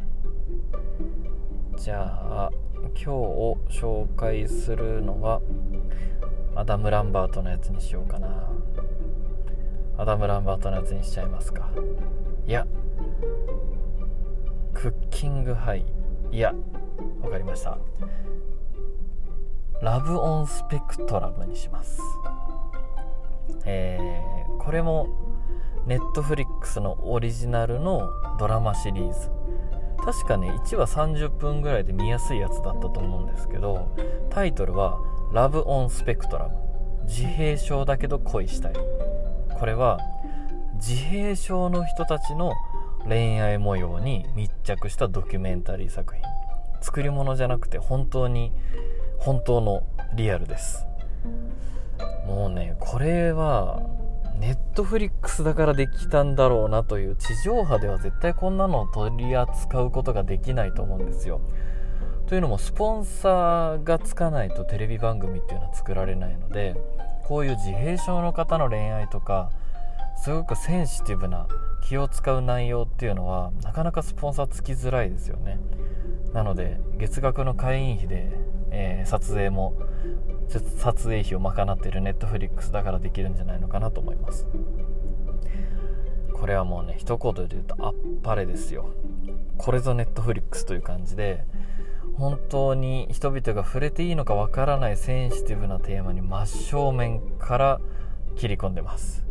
[1.76, 5.40] じゃあ今日を紹介するのは
[6.54, 8.50] アダム・ランバートのやつにしようかな。
[9.98, 11.70] アダム・ランバートのやつにしちゃいますか。
[12.46, 12.66] いや
[14.74, 15.84] クッキングハイ。
[16.30, 16.54] いや
[17.20, 17.78] わかりました。
[19.80, 22.00] ラブ・オン・スペクトラムにします。
[23.64, 25.08] えー、これも
[25.86, 29.30] Netflix のオリジナルのドラマシリーズ。
[30.04, 33.94] 確かね1話30分ぐらいで見やすいやつだったと思うんですけど
[34.30, 34.98] タイトルは
[35.32, 36.56] 「ラブ・オン・スペクトラム」
[37.06, 38.72] 自閉症だけど恋したい。
[39.58, 39.98] これは
[40.74, 42.52] 自閉症の人たちの
[43.06, 46.22] 恋愛模様に密着したドキュメンタリー作品。
[46.80, 48.52] 作り物じゃなくて本当に
[49.18, 49.84] 本当の
[50.14, 50.86] リアルです。
[52.26, 53.82] もうねこれは
[54.38, 61.40] ネットフリックスだからできたんだろうなという地上波では絶対こんなのを取り扱うことができないと思うんですよ。
[62.26, 66.76] というのもスポンサーがつかないとテレビ番組っていうのは作られないので
[67.24, 69.50] こういう自閉症の方の恋愛とか
[70.16, 71.46] すごくセンシティブな
[71.82, 75.58] 気を使う内容っていうのはなかなかスポンサーつきづらいですよね。
[76.32, 78.32] なので月額の会員費で、
[78.70, 79.74] えー、撮影も
[80.60, 84.46] 撮影費を賄っているネットフリックスだからできるんじゃないのかなと思います。
[86.34, 88.90] これはもうね一言で言うとあっぱれですよ。
[89.58, 91.44] これぞネットフリックスという感じで
[92.16, 97.80] 本当に人々が触れていいのかわからないセンシティブなテーマに真正面から
[98.36, 99.24] 切り込んでます。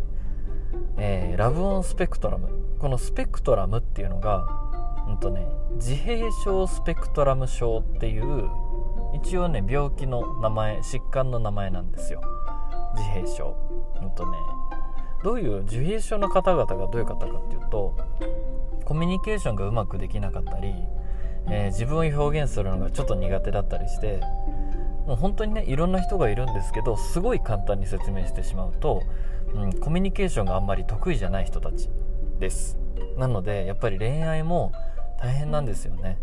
[0.97, 2.49] えー、ラブオンスペクトラム。
[2.79, 4.60] このスペクトラムっていうのが、
[5.07, 8.49] うんとね、自閉症スペクトラム症っていう
[9.13, 12.21] 一応ね病気の名前疾患の名前なんですよ。
[12.95, 13.55] 自閉症
[14.01, 14.37] うんとね。
[15.23, 17.95] どういう自閉症の方々がどういう方かっていうと
[18.85, 20.73] コミュニケーションがうまくできなかったり、
[21.47, 24.19] えー、自分を表現するのがちょっと苦手だったりして
[25.05, 29.03] もう本当にねいろんな人がいるんですけどすごい簡単に説明してしまうと
[29.53, 31.89] うん、コミュニケーションがあんまり得意じゃない人たち
[32.39, 32.77] です。
[33.17, 34.71] なのでやっぱり恋愛も
[35.21, 36.17] 大変なんですよね。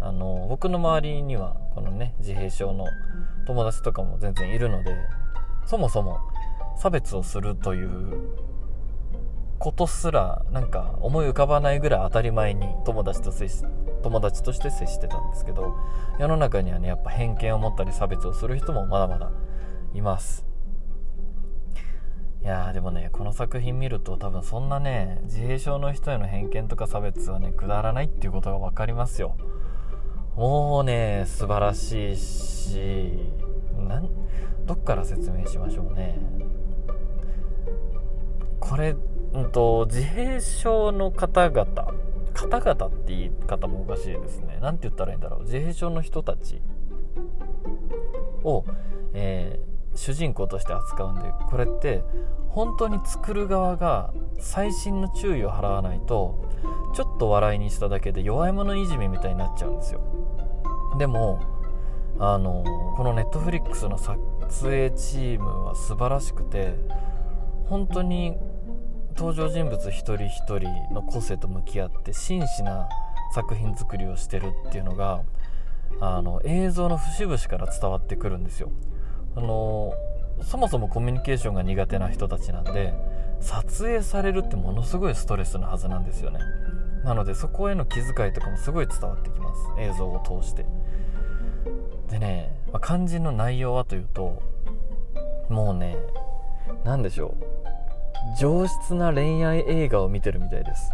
[0.00, 2.86] あの僕の周りにはこのね自閉症の
[3.46, 4.96] 友達とかも全然いるので
[5.66, 6.18] そもそも
[6.76, 8.30] 差別をするという
[9.58, 13.62] ことすらなんか思い浮かばないぐらい当たり前に友達と接し
[14.02, 15.76] 友達として接してたんですけど
[16.18, 19.30] 世の中にはねやっぱ偏見を持ったり差別をする人もまだまだ
[19.92, 20.49] います。
[22.42, 29.36] いやーでもねこの作品見ると多分そんなね自閉症の人への偏見とか差別はねくだらないっていうことが分かりますよ。
[30.36, 33.10] もうね素晴らしいし
[33.88, 34.08] なん
[34.64, 36.18] どっから説明しましょうね。
[38.60, 38.94] これ、
[39.32, 41.66] うんと、自閉症の方々
[42.32, 44.58] 方々って言い方もおかしいですね。
[44.62, 45.40] 何て言ったらいいんだろう。
[45.42, 46.62] 自閉症の人たち
[48.44, 48.64] を、
[49.12, 52.04] えー、主人公として扱うんでこれって
[52.48, 56.48] 本当に作る側が細心の注意を払わないと
[56.94, 60.00] ちょっと笑いにしただけで弱い者いじめみたいになっちゃうんですよ。
[60.98, 61.40] でも
[62.18, 62.64] あの
[62.96, 64.18] このネットフリックスの撮
[64.62, 66.74] 影チームは素晴らしくて
[67.66, 68.36] 本当に
[69.16, 72.88] 登場人物一人一人の個性と向き合って真摯な
[73.32, 75.22] 作品作りをしてるっていうのが
[76.00, 78.70] あの映像の節々から伝わってくるんですよ。
[79.36, 79.92] あの
[80.42, 82.94] そもそもコミュニケーションが苦手な人たちなんで
[83.40, 86.40] 撮影されるってものすごいストレスなはずなんですよね。
[87.04, 89.60] なのでそこへの気遣いとかもすごい伝わってきます。
[89.78, 90.66] 映像を通して。
[92.10, 94.42] でね、まあ、肝心の内容はというと
[95.48, 95.96] もうね
[96.84, 98.38] 何でしょう。
[98.38, 100.90] 上質な恋愛映画を見てるみたいです。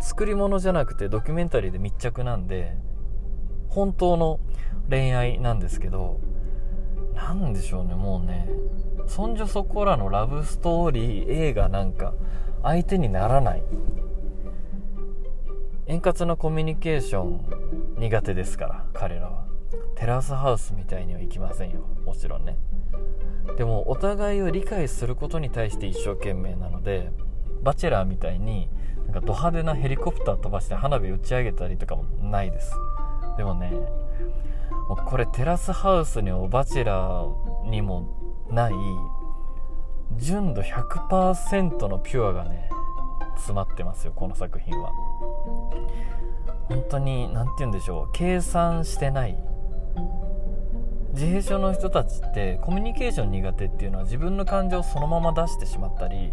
[0.00, 2.76] 作り物じゃなくてドキュメンタリーで密着なんで
[3.68, 4.40] 本当の
[4.90, 6.20] 恋愛なんですけど
[7.28, 8.48] 何でしょうねもうね。
[9.06, 12.14] そんじょそこらのラブストーリー映画なんか
[12.62, 13.62] 相手にならない。
[15.86, 17.40] 円滑なコミュニケーション
[17.98, 19.44] 苦手ですから彼らは。
[19.94, 21.80] テラスハウスみたいにはいきませんよ。
[22.04, 22.56] もちろんね。
[23.56, 27.10] でもお互いを理解することに対して一生懸命なので
[27.62, 28.68] バチェラーみたいに
[29.06, 32.74] なんかド派手なヘリコプター飛ばして花火打ち上げたりとかもないです。
[33.36, 33.72] でもね
[34.88, 38.08] もうこれテラスハウスにもバチェラーにも
[38.50, 38.72] ない
[40.16, 42.68] 純度100%のピュアがね
[43.36, 44.92] 詰まってますよこの作品は。
[46.68, 49.36] 本当に何て言うんでしょう計算してない。
[51.12, 56.32] 自閉症の人たちってコミュニケーション苦手っていうのは自分の感情をそのまま出してしまったり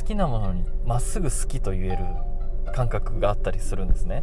[0.00, 2.04] 好きなものにまっすぐ好きと言える
[2.72, 4.22] 感覚があったりするんですね。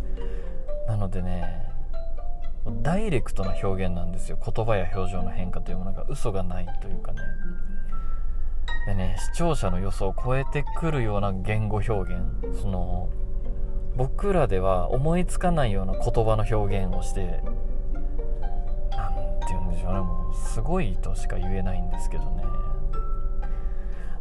[0.87, 1.72] なのでね
[2.81, 4.37] ダイレクトな表現なんですよ。
[4.43, 7.19] 言葉や表情の変化というものが嘘がないというかね。
[8.85, 12.61] でね視聴者の予想を超えてくるような言語表現。
[12.61, 13.09] その
[13.95, 17.43] 僕らでは思いつかないような言葉の表現をして
[18.91, 19.99] 何て言うんでしょうね。
[19.99, 22.43] もうすごいとしか言えないんですけどね。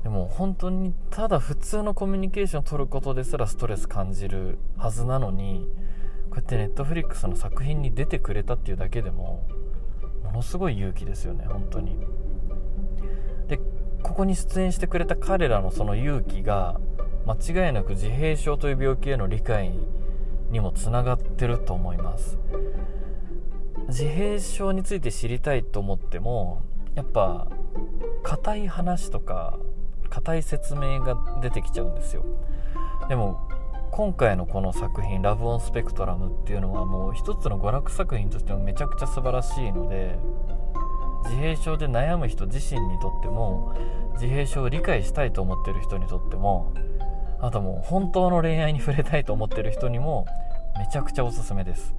[0.02, 5.64] でも本当にただ普通のコミュニケーションを取ることですらストレス感じるはずなのに
[6.32, 9.46] こうやってネットフリックスの作品に出てくれたっていうだけでも
[10.24, 11.98] ものすごい勇気ですよね本当に。
[13.48, 13.60] で
[14.02, 16.80] ここに出演してくれた彼らのその勇気が
[17.26, 19.74] 間違いなく自閉症という病気への理解
[20.50, 22.38] にもつながってると思います。
[23.88, 26.62] 自閉症について知りたいと思っても
[26.94, 27.46] やっぱ
[28.22, 29.58] 硬い話とか
[30.08, 32.24] 硬い説明が出てきちゃうんですよ。
[33.10, 33.50] でも
[33.94, 40.18] 今回のこの作品「ラブ・オン・スペクトラム」っていうのはもう一つの娯楽作品としてもめちゃくちゃ素晴らしいので
[41.24, 43.74] 自閉症で悩む人自身にとっても
[44.14, 46.72] 自閉症を理解したいと思ってる人にとっても
[47.42, 50.24] あともう本当の恋愛に触れたいと思ってる人にも
[50.78, 51.94] めちゃくちゃおすすめです。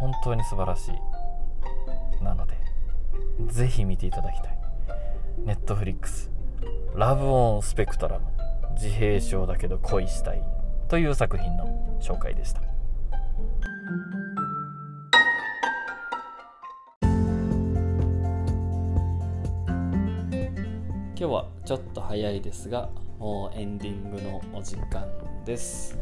[0.00, 2.24] 本当に素晴らしい。
[2.24, 2.54] なので
[3.48, 4.58] ぜひ見ていただきたい。
[5.44, 6.30] ネットフリックス
[6.94, 8.24] ラブオンスペクトラム
[8.72, 10.53] 自閉症だけど恋したい。
[10.88, 12.62] という作品の紹介でした。
[21.16, 25.06] 今日はちょっと早いですがもうエンディングのお時間
[25.46, 25.98] です。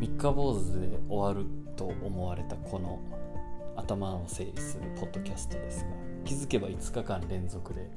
[0.00, 2.98] 三日坊主で終わると思われたこの
[3.76, 5.90] 頭を整理するポッドキャストですが
[6.24, 7.88] 気づけば5日間連続で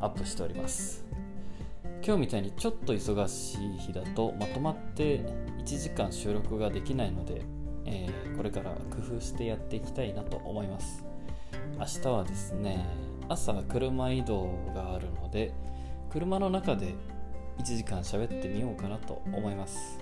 [0.00, 1.04] アップしております。
[2.08, 5.18] 今日みたいにちょっと忙しい日だとまとまって
[5.58, 7.42] 1時間収録ができないので、
[7.84, 11.04] えー、これから工夫してやっていきたいなと思います。
[11.78, 12.88] 明日はですね
[13.28, 15.52] 朝車移動があるので
[16.08, 16.94] 車の中で
[17.58, 20.00] 1時間喋ってみようかなと思います。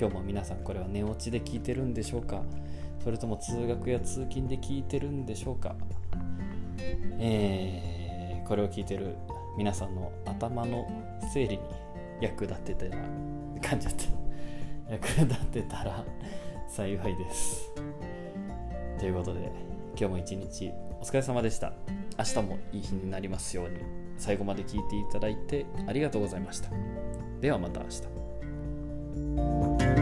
[0.00, 2.42] 今日も皆さんこれは寝落ちで聞いてるんでしょうか？
[3.04, 5.76] それとも通学や通勤で聞いてるんでしょうか？
[7.20, 9.14] えー、これを聞いてる
[9.56, 10.86] 皆さんの頭の
[11.32, 11.60] 整理に
[12.20, 12.92] 役立てたら
[13.60, 14.04] 噛んじゃった
[14.92, 16.04] 役立てたら
[16.68, 17.70] 幸いです。
[18.98, 19.52] ということで
[19.96, 21.72] 今日も一日お疲れ様でした。
[22.18, 23.78] 明日もいい日になりますように
[24.18, 26.70] 最後まで聞いていただいてありがとうございました。
[27.40, 27.86] ではまた明
[29.96, 30.01] 日。